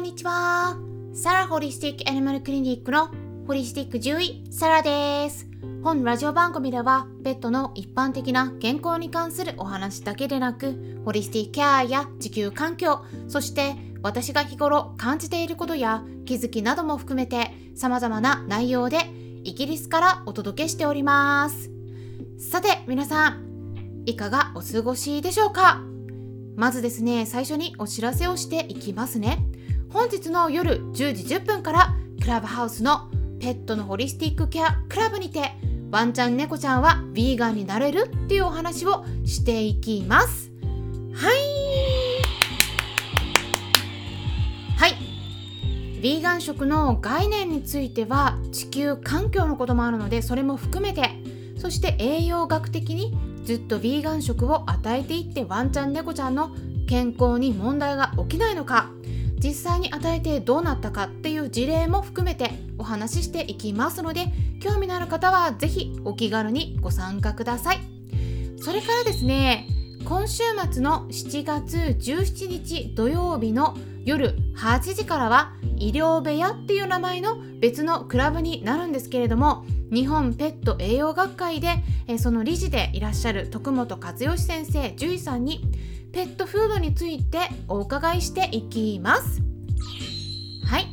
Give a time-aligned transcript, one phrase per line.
[0.00, 0.78] んにちは。
[1.12, 3.10] サラホリスティックアニマルクリニックの
[3.46, 5.46] ホリスティック獣医、サラです。
[5.82, 18.96] 本ラジオ番組では、ペットの一般的な健康に関するお話だけでなく、ホリスティックケアや地球環境、そして私が日頃感じていることや気づきなども含めて様々な内容で
[19.44, 21.70] イギリスからお届けしております。
[22.38, 25.82] さて、皆さん、いかがお過ごしでしょうか？
[26.56, 29.46] まずですね、最初にお知らせをしていきますね。
[29.92, 35.52] 本日の夜10時10分からクラブハウスのペットのホリスティックケアクラブにて
[35.90, 40.52] ワンちゃん猫ちゃんはヴィーガンになれるっていうお話をしていきます。
[41.12, 41.36] はい
[44.78, 44.94] はい
[46.00, 51.10] ヴィーガン食の概念については地球環境のこともあるのでそれも含めて
[51.58, 53.12] そして栄養学的に
[53.44, 56.54] ずっとヴィーガン食を与えていってワンちゃん猫ちゃんの
[56.86, 58.90] 健康に問題が起きないのか
[59.42, 64.26] 実際に与えてどうなったかっていう事例も含めてお話ししていきますので
[64.60, 67.80] 興味のある方は是非お気軽にご参加ください。
[68.62, 69.66] それからですね
[70.04, 81.82] 今週末の7月17日土曜日の夜8時からは医療部屋っていう名前の別のクラブになるんですけれども日本ペット栄養学会で
[82.18, 85.60] その理事でいらっしゃる徳本和義先生獣医さんに
[86.12, 89.42] ペットフードについてお伺いしていきます。
[90.64, 90.88] はい、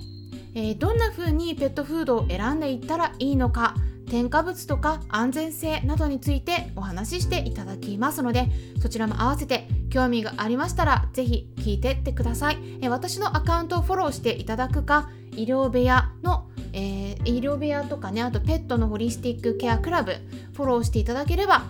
[0.54, 3.76] えー、どんな風にペットフードを選んでいったらいいのか
[4.10, 8.48] 添加物とか安全性などについてお話ししていただきますので
[8.82, 20.14] そちらも合わせて興味がありましたら是非聞いてってください、え私のアカウントをフォローしていただくか医療部屋の、えー、医療部屋とかねあとペットのホリスティックケアクラブ
[20.54, 21.64] フォローしていただければ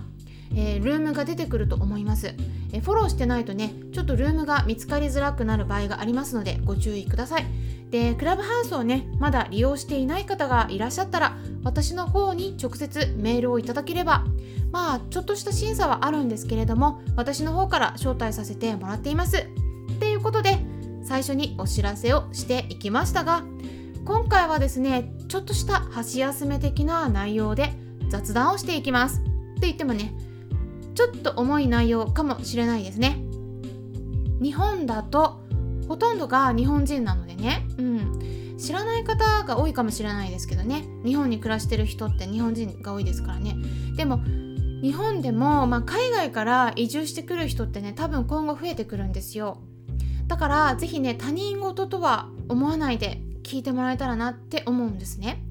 [0.54, 2.34] えー、ルームが出てくると思います、
[2.72, 7.46] え、フォローしてないとねちょっとルームが見つかりづらくなる場合がありますのでご注意ください。
[7.90, 14.24] でクラブハウスをねまだ利用していない方がいらっしゃったら私の方に直接メールをいただければ
[14.72, 19.38] まあちょっとした審査はあるんですけれども私の方から招待させてもらっています。
[19.38, 20.58] っていうことで
[21.02, 23.42] 最初にお知らせをしていきましたが
[24.04, 27.72] 今回はですねちょっとした箸休め的な内容で
[28.10, 29.20] 雑談をしていきます。
[29.20, 30.12] って言ってもね
[30.98, 33.18] ちょっと重い内容かもしれないですね。
[34.42, 35.38] 日本だと
[35.86, 40.82] ほとんどが日本人なのでね、うん、知らない方が多いかもしれないですけどね。
[41.04, 43.54] 日本に暮らしてる人って日本人が多いですからね。
[43.94, 44.18] でも
[44.82, 49.62] 日本でも、まあ、海外から移住してくる人ってね多分今後増えてくるんですよ。
[50.26, 55.44] だから是非ね他人事とは思わないで聞いてもらえたらなって思うんですね、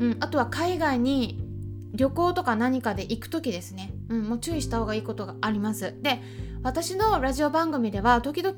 [0.00, 1.47] うん、あとは海外に
[1.94, 5.94] 旅行とか何かで行く時ですね、うん、もう注意した方がいいことがあります。
[6.02, 6.20] で
[6.62, 8.56] 私のラジオ番組では時々、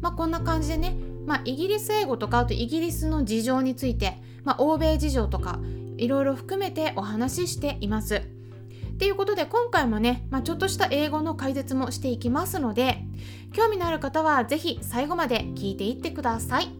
[0.00, 5.60] まあ、こんな感じでね、まあ、イギリス英語とかあとイギリスの事情について、まあ、欧米事情とか
[5.96, 8.16] いろいろ含めてお話ししています。
[8.16, 13.04] っていうことで今回もね、まあ、ちょっとした英語の解説もしていきますので
[13.52, 16.70] 興味のある方は是非最後まで聞いていってください。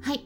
[0.00, 0.24] はい。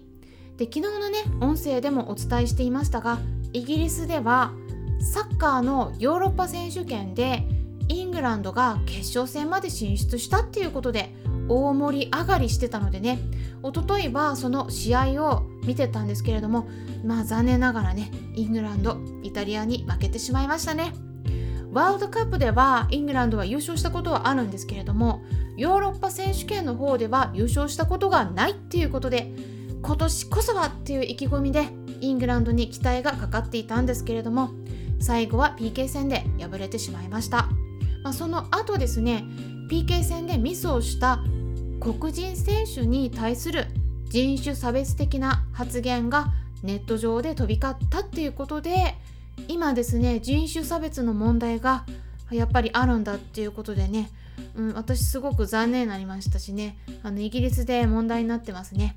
[0.56, 3.18] で昨日のね音声でもお伝えしていましたが
[3.52, 4.52] イギリスでは
[5.00, 7.44] サッカーのヨーロッパ選手権で
[7.88, 11.14] イングランドが決勝戦まで進出したっていうことで
[11.48, 13.18] 大盛り上がりしてたのでね。
[13.62, 16.68] 一昨日はその試合を見てたんですけれども
[17.04, 20.92] まあ残念ながらねイングランドイタリアに負けてしまいましたね。
[21.72, 25.22] ワールドカップではイングランドは優勝したことはあるんですけれども
[25.56, 29.32] ヨーロッパ選手権の方では優勝したことがないっていうことで
[29.82, 31.66] 今年こそはっていう意気込みで
[32.00, 34.50] イングランドに期待がかかっていたんですけれども
[35.00, 37.48] 最後は PK 戦で敗れてしまいました、
[38.04, 39.24] まあ、その後ですね
[39.68, 41.20] PK 戦でミスをした
[41.80, 43.66] 黒人選手に対する
[44.08, 46.32] 人種差別的な発言が
[46.62, 48.94] ネット上で飛び交ったっていうことで
[49.48, 51.84] 今ですね人種差別の問題が
[52.30, 54.10] やっぱりあるんだっていうことでね、
[54.54, 58.96] うん、私すごく残念になりましたしねあのイギリスで問題になってますね。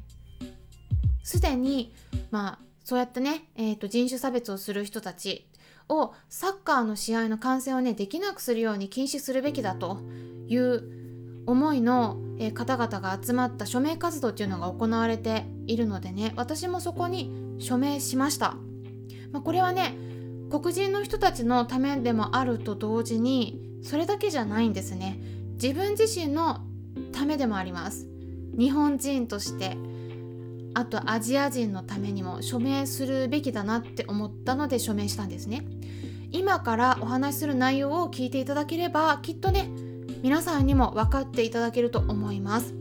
[1.26, 1.92] すでに、
[2.30, 5.48] まあ、そうやってね、えーと、人種差別をする人たち
[5.90, 10.02] をサッカーの試合の観戦をねできなくするように禁止するべきだと
[10.48, 10.84] いう
[11.48, 18.56] 思いの、え、方々が集まった署名活動っていうのが行われているのでね私もそこに署名しました、
[19.32, 19.96] まあ、これはね
[20.52, 25.20] 黒人の人たちのためでもあると同時にそれだけじゃないんですね。
[25.62, 26.62] 自分自身の
[27.12, 28.08] ためでもあります。
[28.58, 29.78] 日本人として
[30.76, 35.66] あとアジア人のためにも署名するべきだなって思ったので署名したんですね。
[36.32, 39.70] 今からお話しする内容を聞いていただければきっとね
[40.22, 42.76] 皆さんにも分かっていただけると思います。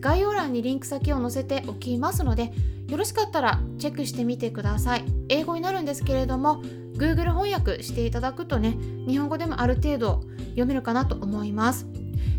[0.00, 2.52] 概要欄にリンク先を載せておきますので
[2.88, 5.04] よろしかったらチェックしてみてください。
[5.28, 6.62] 英語になるんですけれども
[6.94, 11.86] Google 翻訳していただくとね日本語でもある程度読めるかなと思います。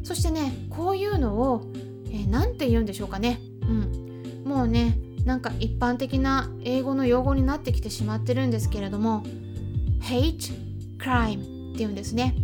[0.03, 1.71] そしてねこういうのを
[2.29, 3.39] 何、えー、て言うんでしょうかね。
[3.61, 4.00] うん。
[4.51, 9.23] もうねなんか一般的な英語の用語になってきてしまってるんですけれども
[10.01, 10.51] hate
[10.97, 12.35] crime っていうんですね。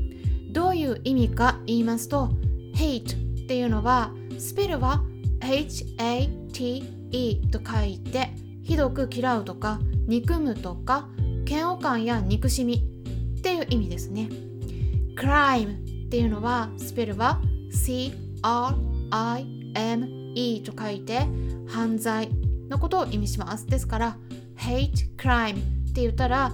[0.51, 2.29] どういう意味か言いますと
[2.75, 5.03] hate っていうのはスペルは
[5.41, 6.79] HATE
[7.49, 8.29] と書いて
[8.63, 11.09] ひどく嫌うとか憎むとか
[11.45, 12.75] 嫌悪感や憎しみ
[13.37, 14.29] っていう意味ですね。
[15.17, 19.11] crime っていうのはスペルは CRIME
[20.63, 21.27] と書いて
[21.67, 22.29] 犯罪
[22.69, 23.67] のことを意味します。
[23.67, 24.17] ですから
[24.57, 25.55] hate crime
[25.89, 26.51] って言ったら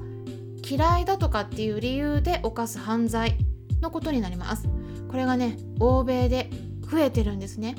[0.67, 3.37] 嫌いだとかっていう理由で犯す犯罪
[3.81, 4.67] のことになります。
[5.09, 6.49] これがね欧米で
[6.89, 7.75] 増えてるんですね。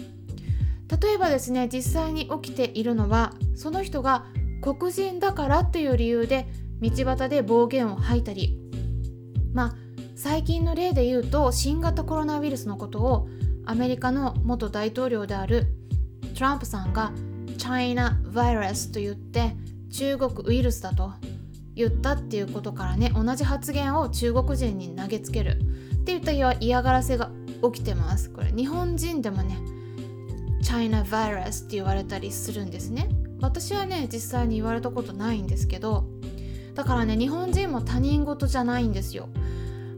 [1.02, 4.26] 例えばですね実際に起きているのはその人が
[4.60, 6.46] 黒人だからっていう理由で
[6.80, 8.58] 道端で暴言を吐いたり。
[9.52, 9.74] まあ
[10.16, 13.28] 最近の例で言うと新型コロナウイルスのことを
[13.66, 15.66] アメリカの元大統領である
[16.34, 17.12] トランプさんが
[17.64, 19.56] China virus と言って
[19.90, 21.14] 中国ウイルスだと
[21.74, 25.58] 言ったっていうことからね同じ発言を中国人に投げつける。
[25.94, 27.30] っていった嫌がらせが
[27.72, 28.28] 起きてます。
[28.28, 29.56] これ日本人でもね
[30.62, 33.08] China virus って言われたりするんですね。
[33.40, 36.04] 私はね実際に言われたことないんですけど
[36.74, 39.30] だからね日本人も他人事じゃないんですよ。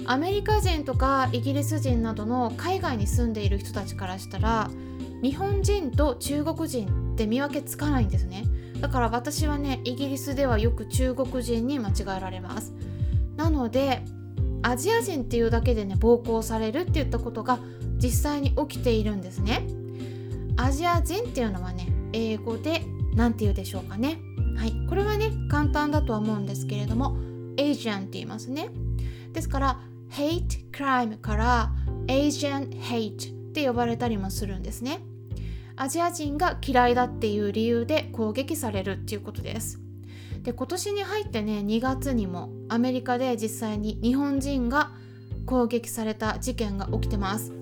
[0.08, 4.70] アメリカ人とかイギリス人などの海外に住んでいる人たちからしたら
[5.22, 8.44] 日本人と中国人って見分けつかないんですね。
[8.80, 12.72] だから私はねイギリスではよく中国人に間違えられます。
[13.36, 14.02] なので
[14.62, 17.58] アジア人っていうだけでね暴行されるって言ったことが
[17.96, 19.66] 実際に起きているんですね。
[20.56, 22.82] アジア人っていうのはね英語で
[23.14, 24.18] 何て言うでしょうかね。
[24.56, 24.72] はい。
[24.88, 27.16] これはね簡単だとは思うんですけれども
[27.56, 28.68] Asian って言いますね。
[29.32, 29.80] ですから
[30.10, 31.70] hate crime から
[32.06, 35.00] Asian hate って呼ばれたりもするんですね。
[35.76, 39.80] アジア人が嫌いだっていう理由で攻撃されるっていうことです。
[40.42, 44.92] で今年に入ってね2月にもアメリカで実際に日本人が
[45.44, 47.52] 攻撃された事件が起きてます。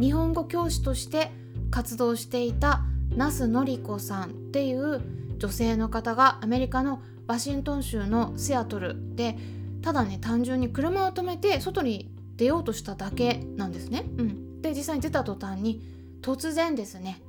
[0.00, 1.30] 日本語教師として
[1.70, 2.82] 活動していた
[3.16, 5.00] 那須典子さんっていう
[5.38, 9.36] 女性の方がアメリカのワシントン州のシアトルで
[9.82, 14.04] ただね単純に車を止めて外に出ようとしただけなんですね。
[14.16, 15.82] うん、で実際に出た途端に
[16.22, 17.20] 突然ですね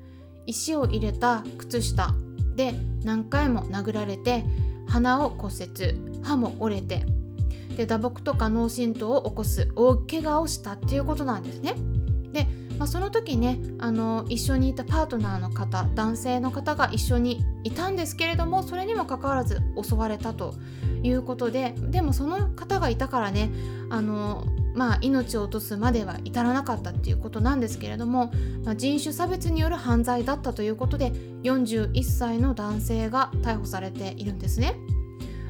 [0.45, 2.13] 石を入れた靴下
[2.56, 4.44] で何回も殴られて
[4.88, 7.06] 鼻を骨折歯も折れて
[7.75, 11.75] で打撲とか脳震盪を起こす大怪我をしたっていうことなんですね。
[12.31, 12.48] で、
[12.81, 20.56] まあ、その時ねあの一緒にいたパートナーの方男性の方が一緒にいたんですけれどもそれにもかかわらず襲われたと
[21.04, 23.51] いうことででもその方がいたからね
[23.92, 28.31] あのまあ、命を落とすまでは至らなかったっていうことなんですけれども、
[28.63, 31.12] まあ、人種差別による犯罪だったということで
[31.44, 34.75] 41歳の男性が逮捕されているんですね。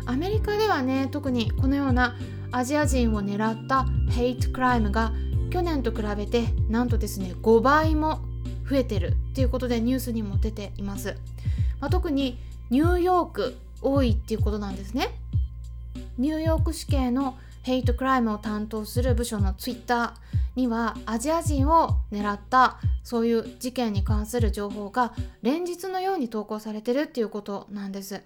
[0.05, 2.17] アメリカではね特にこのような
[2.51, 5.13] アジア人を狙ったヘイトクライムが
[5.51, 8.21] 去年と比べてなんとですね5倍も
[8.69, 11.17] 増えてるっていうことでニュースにも出ています。
[11.79, 12.39] まあ、特に
[12.69, 15.09] ニューヨーク多いっていうことなんですね。
[16.17, 28.23] ニューヨーク市警のヘイトクライムを担当する部署のツイッターにはアジア人を狙ったそういう事件に関する情報が連日のように投稿されてるっていうことなんです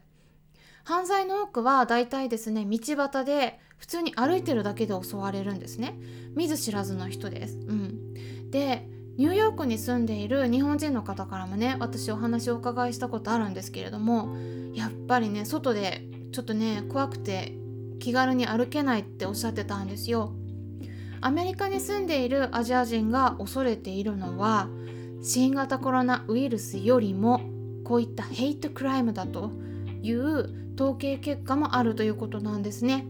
[0.85, 5.99] 犯罪の多くはだいたいですね道端で普通に歩いてるだけで襲われるんですね。
[6.35, 8.87] 見ず知らずの人です、うん、で
[9.17, 14.35] ニューヨークに住んでいる日本人の方からもね私お話をお伺いしたことあるんですけれども
[14.73, 17.53] やっぱりね外でちょっとね怖くて
[17.99, 20.33] 気軽に歩けないっておっしゃってたんですよ。
[21.21, 24.67] アメリカに住んでいるアジア人が恐れているのは
[25.23, 27.41] 新型コロナウイルスよりも
[27.83, 29.51] こういったヘイトクライムだと
[30.05, 33.05] いう統計結果もあるということなんですね。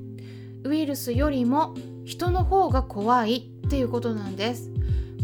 [0.64, 1.76] ウイルスよりも
[2.06, 4.72] 人の方が怖いっていうことなんです、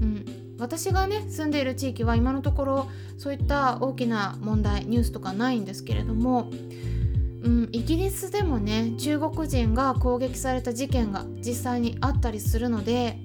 [0.01, 0.25] うん、
[0.59, 2.87] 私がね住んでいる地域は今のところ
[3.17, 6.51] そういった大きな問題ニュースとかないんですけれども
[7.43, 13.17] うん、イギリスでもね中国人が攻撃された事件が実際にあったりするので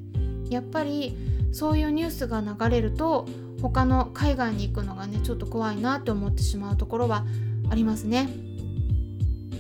[0.49, 1.15] やっぱり
[1.53, 3.27] そういうニュースが流れると
[3.61, 7.27] 他の海外に行くのがねちょっと怖いなって思ってしまうところは
[7.71, 8.29] ありますね。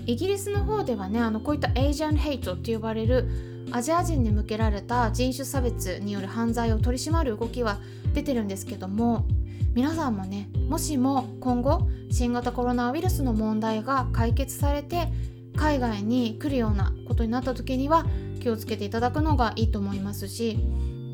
[0.07, 3.29] イギリスの方ではねあのこういったエイジャンヘイトって呼ばれる
[3.73, 7.81] アジア人に向けられた人種差別による犯罪を取り締まる動きは
[8.15, 9.27] 出てるんですけども
[9.75, 15.09] 皆さんもねもしも今後新型コロナウイルスの問題が解決されて
[15.57, 18.07] 海外に来るようなことになった時には
[18.41, 20.59] 気をつけていただくのがいいと思いますし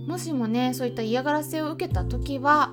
[0.07, 2.73] もしもねそういった嫌がらせを受けた時は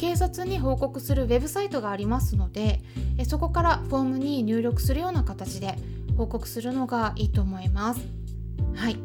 [0.00, 2.80] 警察に報告するウェブサイトがありますので
[3.28, 5.76] そこからフォームに入力するような形で
[6.16, 8.00] 報告するのがいいと思います。
[8.74, 8.96] はい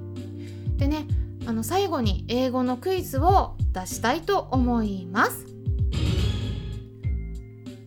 [0.77, 1.05] でね
[1.45, 5.45] あの最後に英語のクイズを出したいと思います。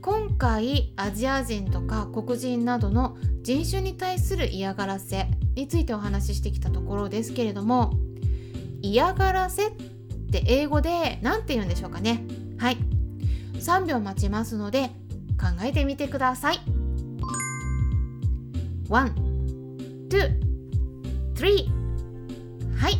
[0.03, 7.95] 今回アジア人とか黒人などの人種に対する嫌がらせについてお話ししてきたところですけれども
[8.83, 9.73] 嫌がらせっ
[10.31, 12.23] て英語で何て言うんでしょうかね
[13.59, 14.91] 3秒待ちますので
[15.39, 16.61] 考えてみてください。
[18.89, 19.13] 1
[20.09, 20.49] 2
[21.35, 21.69] 3
[22.77, 22.99] はい。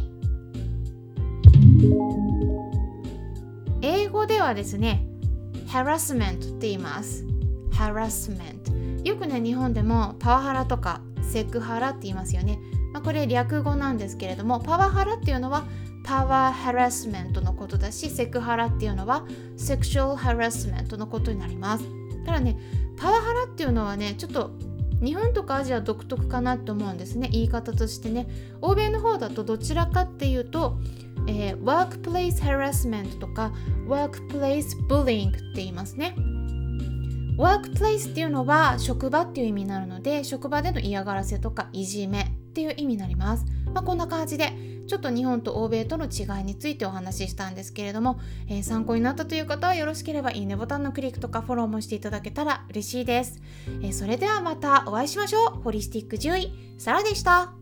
[3.83, 5.07] 英語ではですね
[5.69, 7.25] harassment って言います。
[7.73, 12.59] harassment よくね日本でもパワハラとかセクハラって言いますよね、
[12.93, 15.65] まあ、これ略語なんですけれどもパワハラっていうのは
[16.09, 19.27] パワーハラスメントのことだしセクハラっていうのは
[19.59, 21.85] セクシュアルハラスメントのことになります。
[22.25, 22.57] ただね
[22.97, 24.53] パワハラっていうのはねちょっと
[25.03, 27.29] 日本とかアジア独特かなと思うんですね。
[27.31, 28.27] 言い方としてね。
[28.63, 30.79] 欧米の方だとどちらかっていうと、
[31.27, 33.53] えー、ワークプレイスハラスメントとか
[33.87, 36.17] ワークプレイスブリングって言いますね。
[37.37, 44.53] ワークプレイスっていうのは職場っていう意味になるので職場での嫌がらせとかいじめっていう意味になります、まあ、こんな感じで
[44.89, 53.41] ちょっと日本と欧米との違いについてお話ししたんですけれども、えー、参考になったという方はよろしければいいねボタンのクリックとかフォローもしていただけたら嬉しいです、
[53.83, 55.63] えー、それではまたお会いしましょう。
[55.63, 57.58] ホリスティック獣医サラでした。